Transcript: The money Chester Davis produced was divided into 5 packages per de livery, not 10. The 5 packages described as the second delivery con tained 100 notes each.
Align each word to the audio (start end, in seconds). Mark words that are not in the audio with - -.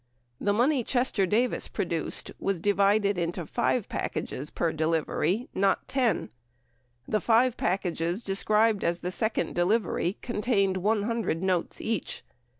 The 0.39 0.51
money 0.51 0.83
Chester 0.83 1.27
Davis 1.27 1.67
produced 1.67 2.31
was 2.39 2.59
divided 2.59 3.19
into 3.19 3.45
5 3.45 3.87
packages 3.87 4.49
per 4.49 4.71
de 4.71 4.87
livery, 4.87 5.47
not 5.53 5.87
10. 5.87 6.31
The 7.07 7.21
5 7.21 7.55
packages 7.55 8.23
described 8.23 8.83
as 8.83 9.01
the 9.01 9.11
second 9.11 9.53
delivery 9.53 10.17
con 10.23 10.41
tained 10.41 10.77
100 10.77 11.43
notes 11.43 11.79
each. 11.81 12.23